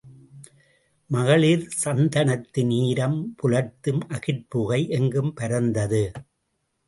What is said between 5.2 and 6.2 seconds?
பரந்தது.